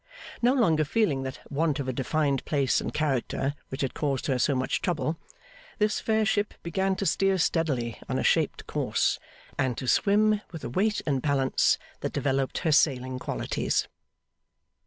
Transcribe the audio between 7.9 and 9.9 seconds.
on a shaped course, and to